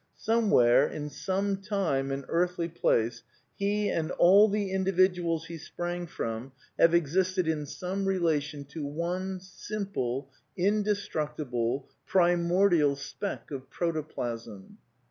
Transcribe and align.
Somewhere, 0.17 0.87
in 0.87 1.11
some 1.11 1.57
time 1.57 2.09
and 2.09 2.25
earthly 2.27 2.67
place, 2.67 3.21
he 3.55 3.87
and 3.89 4.09
all 4.09 4.47
the 4.49 4.71
individuals 4.71 5.45
he 5.45 5.59
sprang 5.59 6.07
from 6.07 6.53
have 6.79 6.95
ex 6.95 7.13
isted 7.15 7.45
in 7.47 7.67
some 7.67 8.05
relation 8.07 8.65
to 8.69 8.83
one 8.83 9.39
simple, 9.39 10.31
indestructible, 10.57 11.87
pri 12.07 12.35
mordial 12.35 12.95
speck 12.97 13.51
of 13.51 13.69
protoplasm. 13.69 14.79